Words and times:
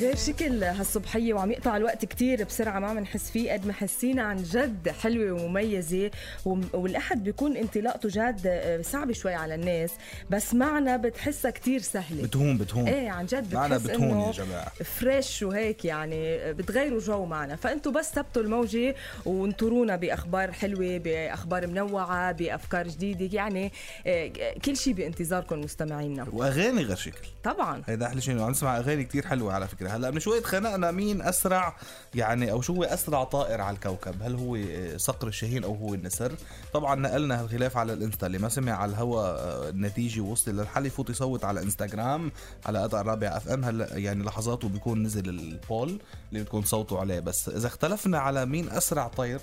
غير 0.00 0.16
شكل 0.16 0.64
هالصبحية 0.64 1.34
وعم 1.34 1.50
يقطع 1.50 1.76
الوقت 1.76 2.04
كتير 2.04 2.44
بسرعة 2.44 2.78
ما 2.78 2.94
بنحس 2.94 3.30
فيه 3.30 3.52
قد 3.52 3.66
ما 3.66 3.72
حسينا 3.72 4.22
عن 4.22 4.36
جد 4.36 4.88
حلوة 4.88 5.42
ومميزة 5.44 6.10
وم- 6.44 6.68
والأحد 6.72 7.24
بيكون 7.24 7.56
انطلاقته 7.56 8.08
جاد 8.08 8.40
آه، 8.46 8.82
صعب 8.82 9.12
شوي 9.12 9.34
على 9.34 9.54
الناس 9.54 9.90
بس 10.30 10.54
معنا 10.54 10.96
بتحسها 10.96 11.50
كتير 11.50 11.80
سهلة. 11.80 12.22
بتهون 12.22 12.58
بتهون. 12.58 12.88
إيه 12.88 13.10
عن 13.10 13.26
جد 13.26 13.54
معنا 13.54 13.76
بتحس 13.78 13.90
بتهون 13.90 14.10
إنه 14.10 14.26
يا 14.26 14.32
جماعة. 14.32 14.68
فريش 14.84 15.42
وهيك 15.42 15.84
يعني 15.84 16.52
بتغيروا 16.52 17.00
جو 17.00 17.24
معنا. 17.24 17.56
فأنتوا 17.56 17.92
بس 17.92 18.10
ثبتوا 18.12 18.42
الموجة 18.42 18.94
وانطرونا 19.26 19.96
بأخبار 19.96 20.52
حلوة 20.52 20.98
بأخبار 20.98 21.66
منوعة 21.66 22.32
بأفكار 22.32 22.88
جديدة 22.88 23.28
يعني 23.36 23.72
آه، 24.06 24.32
كل 24.64 24.76
شيء 24.76 24.94
بانتظاركم 24.94 25.60
مستمعينا. 25.60 26.26
وأغاني 26.32 26.82
غير 26.82 26.96
شكل 26.96 27.28
طبعا. 27.44 27.82
هيدا 27.86 28.06
أحلى 28.06 28.20
شيء 28.20 28.40
عم 28.40 28.50
نسمع 28.50 28.78
أغاني 28.78 29.04
كتير 29.04 29.26
حلوة 29.26 29.52
على 29.52 29.66
هلا 29.96 30.10
من 30.10 30.20
شوي 30.20 30.40
تخانقنا 30.40 30.90
مين 30.90 31.22
أسرع 31.22 31.76
يعني 32.14 32.52
أو 32.52 32.60
شو 32.60 32.74
هو 32.74 32.84
أسرع 32.84 33.24
طائر 33.24 33.60
على 33.60 33.74
الكوكب؟ 33.74 34.22
هل 34.22 34.34
هو 34.34 34.56
آه، 34.56 34.96
صقر 34.96 35.28
الشاهين 35.28 35.64
أو 35.64 35.74
هو 35.74 35.94
النسر؟ 35.94 36.32
طبعا 36.72 36.94
نقلنا 36.94 37.40
هالخلاف 37.40 37.76
على 37.76 37.92
ال 37.92 37.98
Insta 37.98 38.26
اللي 38.26 38.38
ما 38.38 38.48
سمع 38.48 38.72
على 38.72 38.90
الهوا 38.90 39.20
آه، 39.22 39.68
النتيجة 39.68 40.20
ووصل 40.20 40.50
للحل. 40.56 40.86
يفوت 40.86 41.10
يصوت 41.10 41.44
على 41.44 41.62
إنستغرام 41.62 42.32
على 42.66 42.78
قطع 42.82 43.00
الرابعة 43.00 43.36
FM. 43.36 43.64
هلا 43.64 43.96
يعني 43.96 44.24
لحظاته 44.24 44.68
بيكون 44.68 45.02
نزل 45.02 45.28
ال 45.28 45.42
poll 45.42 46.00
اللي 46.32 46.42
بتكون 46.42 46.62
صوته 46.62 47.00
عليه. 47.00 47.20
بس 47.20 47.48
إذا 47.48 47.66
اختلفنا 47.66 48.18
على 48.18 48.46
مين 48.46 48.68
أسرع 48.70 49.08
طير 49.08 49.40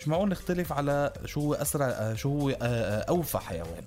مش 0.00 0.08
معقول 0.08 0.28
نختلف 0.28 0.72
على 0.72 1.12
شو 1.24 1.40
هو 1.40 1.54
أسرع 1.54 1.86
آه، 1.86 2.14
شو 2.14 2.28
هو 2.28 2.50
أوفى 3.08 3.38
حيوان. 3.38 3.84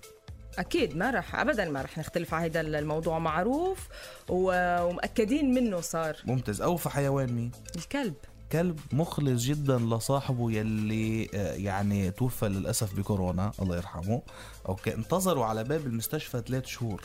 أكيد 0.60 0.98
ما 0.98 1.12
رح 1.12 1.36
ابدا 1.36 1.70
ما 1.70 1.82
رح 1.82 1.98
نختلف 1.98 2.34
على 2.34 2.46
هذا 2.46 2.62
الموضوع 2.62 3.20
معروف 3.20 3.88
ومأكدين 4.30 5.54
منه 5.54 5.82
صار. 5.82 6.18
ممتاز. 6.26 6.62
اوفى 6.62 6.90
حيوان 6.90 7.34
مين؟ 7.34 7.52
الكلب. 7.76 8.14
كلب 8.52 8.80
مخلص 8.92 9.44
جدا 9.44 9.78
لصاحبه 9.78 10.52
يلي 10.52 11.30
آه، 11.34 11.54
يعني 11.54 12.12
توفى 12.12 12.50
للأسف 12.50 12.96
بكورونا 12.96 13.52
الله 13.62 13.76
يرحمه. 13.76 14.22
أوكي 14.70 14.94
انتظروا 14.94 15.46
على 15.46 15.64
باب 15.64 15.86
المستشفى 15.88 16.44
ثلاث 16.48 16.66
شهور. 16.66 17.04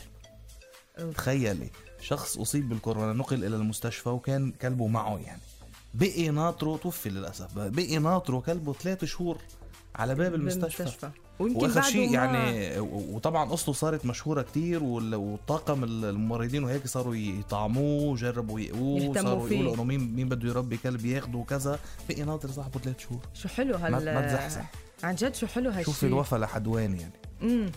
تخيلي 1.15 1.69
شخص 2.01 2.37
أصيب 2.37 2.69
بالكورونا 2.69 3.13
نقل 3.13 3.45
إلى 3.45 3.55
المستشفى 3.55 4.09
وكان 4.09 4.51
كلبه 4.51 4.87
معه 4.87 5.17
يعني. 5.17 5.41
بقي 5.93 6.29
ناطره 6.29 6.77
توفي 6.77 7.09
للأسف 7.09 7.53
بقي 7.55 7.97
ناطره 7.97 8.39
كلبه 8.39 8.73
ثلاث 8.73 9.05
شهور. 9.05 9.37
على 9.95 10.15
باب 10.15 10.35
المستشفى 10.35 10.77
بالمستشفى. 10.83 11.09
ويمكن 11.39 11.81
شيء 11.81 12.13
يعني 12.13 12.79
وطبعا 12.79 13.49
قصته 13.49 13.73
صارت 13.73 14.05
مشهورة 14.05 14.41
كتير 14.41 14.83
وال- 14.83 15.15
والطاقم 15.15 15.83
الممرضين 15.83 16.63
وهيك 16.63 16.87
صاروا 16.87 17.15
يطعموه 17.15 18.03
وجربوا 18.03 18.59
يقووه 18.59 18.99
يهتموا 19.01 19.21
صاروا 19.23 19.47
فيه. 19.47 19.55
يقولوا 19.55 19.73
إنه 19.75 19.83
مين 19.83 20.15
مين 20.15 20.29
بده 20.29 20.49
يربي 20.49 20.77
كلب 20.77 21.05
ياخده 21.05 21.37
وكذا 21.37 21.79
بقي 22.09 22.23
ناطر 22.23 22.51
صاحبه 22.51 22.79
ثلاث 22.79 22.99
شهور 22.99 23.19
شو 23.33 23.47
حلو 23.49 23.75
هال 23.75 23.91
ما- 23.91 23.99
ما 23.99 24.27
تزحزح. 24.27 24.71
عن 25.03 25.15
جد 25.15 25.35
شو 25.35 25.47
حلو 25.47 25.69
هالشيء 25.69 25.85
شوفي 25.85 26.05
الوفا 26.05 26.35
لحدوان 26.35 26.99
يعني 26.99 27.13
امم 27.43 27.71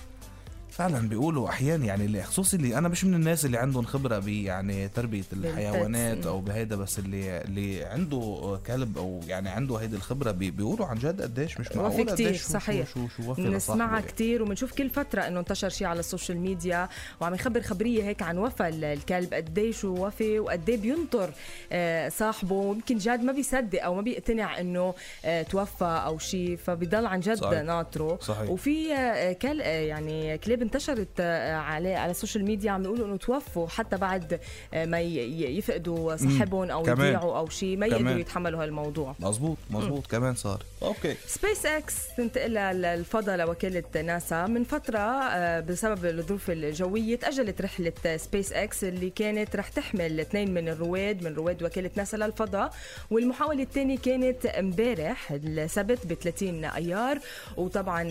فعلا 0.75 1.08
بيقولوا 1.08 1.48
أحيانا 1.48 1.86
يعني 1.86 2.05
اللي 2.05 2.22
خصوصي 2.22 2.56
اللي 2.56 2.78
أنا 2.78 2.89
مش 2.89 3.05
من 3.05 3.14
الناس 3.14 3.44
اللي 3.44 3.58
عندهم 3.58 3.84
خبرة 3.84 4.19
ب 4.19 4.28
يعني 4.28 4.89
تربية 4.89 5.22
الحيوانات. 5.33 6.27
أو 6.27 6.41
بهيدا 6.41 6.77
بس 6.77 6.98
اللي 6.98 7.41
اللي 7.41 7.84
عنده 7.84 8.58
كلب 8.67 8.98
أو 8.98 9.20
يعني 9.28 9.48
عنده 9.48 9.77
هيدي 9.77 9.97
الخبرة 9.97 10.30
بي 10.30 10.50
بيقولوا 10.50 10.86
عن 10.86 10.98
جد 10.98 11.22
قديش 11.22 11.61
مش 11.61 11.72
معقول 11.77 11.92
وفي 12.00 12.05
كتير 12.05 12.34
صحيح 12.36 12.86
شو 12.89 13.08
شو, 13.08 13.30
وفي 13.30 13.42
بنسمعها 13.42 13.89
لصاحبه 13.89 14.06
كتير 14.12 14.42
وبنشوف 14.42 14.72
كل 14.72 14.91
فترة 14.91 15.20
إنه 15.20 15.41
انتشر 15.41 15.69
شيء 15.69 15.86
على 15.86 16.00
ال 16.00 16.06
social 16.06 16.39
media 16.39 16.89
وعم 17.20 17.34
يخبر 17.34 17.61
خبرية 17.62 18.02
هيك 18.05 18.22
عن 18.22 18.39
وفى 18.39 18.69
ال- 18.69 18.84
الكلب 18.84 19.34
قديش 19.34 19.84
وفي 19.84 20.39
وقديه 20.39 20.77
بينطر 20.77 21.30
آه، 21.72 22.08
صاحبه 22.08 22.55
ويمكن 22.55 22.98
جاد 22.98 23.22
ما 23.22 23.33
بيصدق 23.33 23.84
أو 23.84 23.95
ما 23.95 24.00
بيقتنع 24.02 24.61
إنه 24.61 24.95
آه، 25.24 25.42
توفى 25.42 25.85
أو 26.06 26.18
شيء 26.18 26.56
فبيضل 26.56 27.06
عن 27.06 27.20
جد 27.20 27.35
صحيح. 27.36 27.61
ناطره 27.62 28.18
صحيح. 28.23 28.51
وفي 28.51 28.95
آه، 28.95 29.33
كل 29.33 29.61
آه، 29.62 29.67
يعني 29.80 30.39
كلاب 30.39 30.64
انتشرت 30.64 31.08
آه، 31.20 31.55
على 31.55 31.95
على 31.95 32.11
ال 32.11 32.15
social 32.15 32.45
media 32.45 32.70
عم 32.70 32.83
بيقولوا 32.83 33.07
إنه 33.07 33.17
توفوا 33.17 33.69
حتى 33.69 33.97
بعد 33.97 34.41
آه، 34.75 34.85
ما 34.86 35.01
يفقدوا 35.01 36.17
صاحبهم 36.17 36.70
أو. 36.70 36.86
يضيعوا 36.86 37.39
أو 37.39 37.48
شيء 37.48 37.77
ما. 37.77 37.86
يقدروا 37.86 38.11
يتحملوا 38.19 38.64
هالموضوع. 38.64 39.14
مزبوط 39.20 39.57
مزبوط 39.70 40.07
كمان 40.07 40.35
صار. 40.35 40.63
Okay. 40.83 41.17
SpaceX 41.27 41.95
تنتقل 42.17 42.51
للفضاء 42.55 43.36
لوكالة 43.36 44.03
ناسا. 44.03 44.47
من 44.47 44.64
فترة 44.64 44.98
آه، 44.98 45.61
بسبب 45.61 46.05
الظروف 46.05 46.51
الجوية 46.51 47.17
تأجلت 47.17 47.61
رحلة 47.61 48.17
سبيس 48.17 48.53
إكس 48.53 48.85
اللي 48.85 49.11
كانت 49.11 49.57
رح 49.57 49.69
تحمل 49.69 50.20
اثنين 50.20 50.55
من 50.55 50.69
الرواد 50.69 51.23
من 51.23 51.35
رواد 51.35 51.63
وكالة 51.63 51.91
ناسا 51.97 52.17
للفضاء. 52.17 52.73
والمحاولة 53.11 53.63
الثانية 53.63 53.98
كانت 53.98 54.47
امبارح 54.47 55.33
السبت 55.33 56.07
ب 56.07 56.14
30 56.14 56.64
أيار. 56.64 57.19
وطبعا 57.57 58.03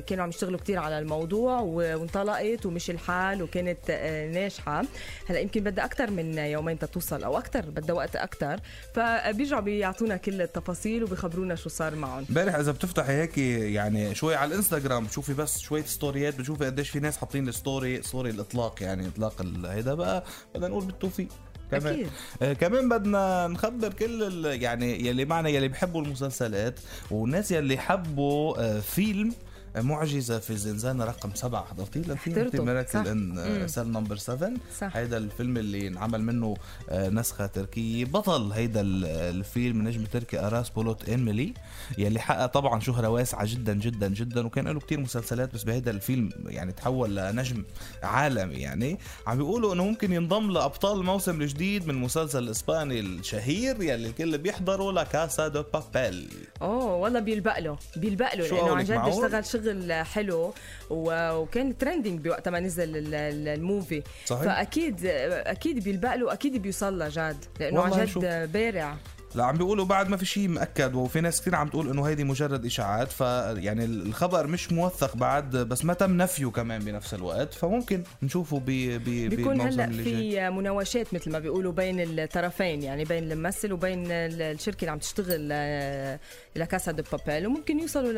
كانوا 0.00 0.22
عم 0.24 0.28
يشتغلوا 0.28 0.58
كتير 0.58 0.78
على 0.78 0.98
الموضوع. 0.98 1.60
وانطلقت 1.66 2.66
ومشي 2.66 2.92
الحال 2.92 3.42
وكانت 3.42 3.78
آه، 3.90 4.28
ناجحة. 4.30 4.82
هلا 5.28 5.38
يمكن 5.38 5.60
بدها 5.60 5.84
أكثر 5.84 6.10
من 6.10 6.38
يومين 6.38 6.78
تتوصل 6.78 7.24
أو 7.24 7.38
أكثر 7.38 7.70
بدها 7.70 7.94
وقت 7.96 8.16
أكثر 8.16 8.60
فبيرجعوا 8.94 9.60
بيعطونا 9.62 10.16
كل 10.16 10.42
التفاصيل 10.42 11.04
وبيخبرونا 11.04 11.54
شو 11.54 11.68
صار 11.68 11.94
معهم. 11.94 12.24
امبارح 12.28 12.54
إذا 12.54 12.72
بتفتحي 12.72 13.12
هيك 13.12 13.38
يعني 13.38 14.14
شوي 14.14 14.34
على 14.34 14.50
الإنستغرام 14.50 15.04
بتشوفي 15.04 15.34
بس 15.34 15.58
شوية 15.58 15.82
ستوريات 15.84 16.38
بتشوفي 16.38 16.64
قديش 16.66 16.90
في 16.90 17.00
ناس 17.00 17.16
حاطين 17.16 17.48
ال 17.48 17.57
story 17.57 18.02
story 18.02 18.30
الإطلاق 18.30 18.82
يعني 18.82 19.08
إطلاق 19.08 19.42
هيدا 19.64 19.94
بقى 19.94 20.24
بدنا 20.54 20.68
نقول 20.68 20.84
بالتوفيق. 20.84 21.28
كمان. 21.70 21.86
أكيد. 21.94 22.08
آه 22.42 22.52
كمان 22.52 22.88
بدنا 22.88 23.46
نخبر 23.46 23.92
كل 23.92 24.44
يعني 24.46 25.06
يلي 25.06 25.24
معنا 25.24 25.48
يلي 25.48 25.68
بحبوا 25.68 26.02
المسلسلات 26.02 26.80
والناس 27.10 27.50
يلي 27.50 27.78
حبوا 27.78 28.58
آه 28.60 28.80
فيلم 28.80 29.32
معجزة 29.76 30.38
في 30.38 30.56
زنزانة 30.56 31.04
رقم 31.04 31.30
سبعة 31.34 31.64
حضرتيه 31.64 32.00
للفيلم 32.00 32.36
حضرته، 32.36 32.58
صح. 32.58 32.64
Miracle 32.64 33.08
in. 33.08 33.68
Cell 33.68 33.86
Number 33.92 34.16
7 34.16 34.50
صح. 34.80 34.96
هيدا 34.96 35.16
الفيلم 35.16 35.56
اللي 35.56 35.88
انعمل 35.88 36.22
منه 36.22 36.54
آه، 36.90 37.08
نسخة 37.08 37.46
تركية 37.46 38.04
بطل 38.04 38.52
هيدا 38.52 38.80
ال- 38.80 39.04
الفيلم 39.06 39.88
نجم 39.88 40.04
تركي 40.04 40.38
أراس 40.40 40.70
بولوت 40.70 41.08
إيميلي 41.08 41.54
يلي 41.98 42.20
حقق 42.20 42.46
طبعا 42.46 42.80
شهرة 42.80 43.08
واسعة 43.08 43.46
جدا 43.46 43.74
جدا 43.74 44.08
جدا 44.08 44.46
وكان 44.46 44.68
له 44.68 44.80
كتير 44.80 45.00
مسلسلات 45.00 45.54
بس 45.54 45.62
بهيدا 45.64 45.90
الفيلم 45.90 46.30
يعني 46.46 46.72
تحول 46.72 47.16
لنجم 47.16 47.64
عالمي 48.02 48.54
يعني 48.54 48.98
عم 49.26 49.36
بيقولوا 49.36 49.74
إنه 49.74 49.84
ممكن 49.84 50.12
ينضم 50.12 50.50
لأبطال 50.50 51.00
الموسم 51.00 51.42
الجديد 51.42 51.86
من 51.88 51.94
مسلسل 51.94 52.42
الإسباني 52.42 53.00
الشهير 53.00 53.82
يلي 53.82 53.94
الكل 54.08 54.38
بيحضره 54.38 54.92
La 54.92 55.02
Casa 55.04 55.48
de 55.48 55.62
Papel 55.74 56.28
أوه 56.62 56.94
والله 56.94 57.20
بيلبق 57.20 57.58
له 57.58 57.78
بيلبق 57.96 58.34
له 58.34 58.46
لأنه 58.46 58.76
عن 58.76 58.84
جد؟ 58.84 58.92
اشتغل 58.92 59.44
شغل 59.44 59.65
حلو 60.04 60.54
و- 60.90 61.30
وكان 61.36 61.78
trending 61.78 62.20
بوقت 62.20 62.48
ما 62.48 62.60
نزل 62.60 62.96
ال- 62.96 63.14
ال- 63.14 63.48
ال 63.48 63.57
movie 63.57 64.02
صحيح. 64.26 64.42
فاكيد 64.44 65.06
أكيد 65.06 65.84
بيلبق 65.84 66.14
له 66.14 66.32
أكيد 66.32 66.56
بيوصل 66.62 66.98
له 66.98 67.08
جاد 67.08 67.44
لأنه 67.60 67.80
عن. 67.82 67.90
جد 68.04 68.52
بارع 68.52 68.96
لا 69.34 69.44
عم 69.44 69.56
بيقولوا 69.56 69.84
بعد 69.84 70.08
ما 70.08 70.16
في 70.16 70.26
شيء 70.26 70.48
مأكد 70.48 70.94
وفي 70.94 71.20
ناس 71.20 71.40
كثير 71.40 71.54
عم 71.54 71.68
تقول 71.68 71.90
إنه 71.90 72.04
هيدي 72.08 72.24
مجرد 72.24 72.66
إشاعات 72.66 73.12
فيعني 73.12 73.84
الخبر 73.84 74.46
مش 74.46 74.72
موثق 74.72 75.16
بعد 75.16 75.56
بس 75.56 75.84
ما 75.84 75.94
تم 75.94 76.16
نفيه 76.16 76.46
كمان 76.46 76.84
بنفس 76.84 77.14
الوقت 77.14 77.54
فممكن 77.54 78.02
نشوفه 78.22 78.58
ب 78.58 78.64
ب 78.66 79.04
بيكون 79.04 79.60
هلأ 79.60 79.86
في 79.86 80.50
مناوشات 80.50 81.14
مثل 81.14 81.32
ما 81.32 81.38
بيقولوا 81.38 81.72
بين 81.72 82.18
الطرفين 82.18 82.82
يعني 82.82 83.04
بين 83.04 83.32
الممثل 83.32 83.72
وبين 83.72 84.10
ال- 84.10 84.42
الشركة 84.42 84.80
اللي 84.80 84.90
عم 84.90 84.98
تشتغل 84.98 85.48
آه، 85.52 86.20
ل 86.56 86.63
Casa 86.63 86.92
de 86.92 87.02
Papel 87.12 87.46
وممكن 87.46 87.80
يوصلوا 87.80 88.12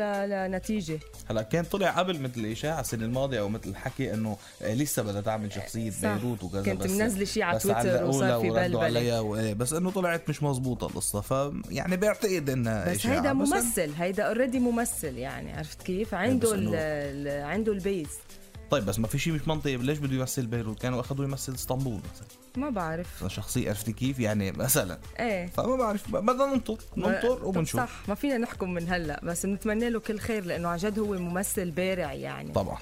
لنتيجة 0.47 0.99
هلأ 1.29 1.41
كان 1.41 1.63
طلع 1.65 1.89
قبل 1.89 2.19
مثل 2.21 2.39
الإشاعة 2.39 2.79
السنة 2.81 3.05
الماضية 3.05 3.39
أو 3.39 3.49
مثل 3.49 3.69
الحكي 3.69 4.13
إنه 4.13 4.37
لسه 4.61 5.03
بدها 5.03 5.21
تعمل 5.21 5.53
شخصية. 5.53 5.91
بيروت 6.01 6.43
وكذا 6.43 6.63
كنت 6.63 6.83
بس 6.83 6.91
منزلة 6.91 7.25
شي 7.25 7.43
على 7.43 7.59
تويتر 7.59 8.05
وصار 8.05 8.41
في. 8.41 8.47
عليها 8.85 9.19
وإيه، 9.19 9.53
بس 9.53 9.73
إنه 9.73 9.91
طلعت 9.91 10.29
مش 10.29 10.43
مزبوطه 10.43 10.87
القصة 10.99 11.21
ف 11.21 11.53
يعني 11.69 11.97
بعتقد 11.97 12.49
انها 12.49 12.91
بس. 12.93 13.05
هيدا 13.05 13.33
ممثل 13.33 13.91
هيدا 13.97 14.23
already 14.23 14.59
ممثل 14.59 15.17
يعني 15.17 15.53
عرفت 15.53 15.81
كيف؟ 15.81 16.13
عنده 16.13 16.47
بس 16.49 16.53
ال 16.55 16.65
إنه- 16.67 16.71
ال- 16.75 17.43
عنده 17.45 17.71
ال 17.71 17.77
base. 17.77 18.09
طيب 18.71 18.85
بس 18.85 18.99
ما 18.99 19.07
في 19.07 19.19
شيء 19.19 19.33
مش 19.33 19.47
منطقي 19.47 19.77
ليش 19.77 19.97
بده 19.97 20.13
يمثل 20.15 20.45
بيروت؟ 20.47 20.79
كانوا 20.81 20.99
أخذوه 20.99 21.25
يمثل 21.27 21.53
اسطنبول 21.53 21.93
مثلا. 22.13 22.27
ما 22.57 22.69
بعرف. 22.69 23.23
شخصيه 23.27 23.69
عرفتي 23.69 23.93
كيف؟ 23.93 24.19
يعني 24.19 24.51
مثلا. 24.51 24.99
إيه. 25.19 25.47
فما 25.47 25.75
بعرف 25.75 26.11
بدنا 26.11 26.45
ننطر 26.45 26.77
ننطر 26.97 27.45
وبنشوف. 27.45 27.81
صح 27.81 27.89
ما 28.07 28.15
فينا 28.15 28.37
نحكم 28.37 28.73
من 28.73 28.89
هلأ 28.89 29.19
بس 29.23 29.45
بنتمنى 29.45 29.89
له 29.89 29.99
كل 29.99 30.19
خير 30.19 30.45
لأنه 30.45 30.67
عن 30.69 30.77
جد 30.77 30.99
هو 30.99 31.13
ممثل 31.13 31.71
بارع 31.71 32.13
يعني. 32.13 32.51
طبعا. 32.51 32.77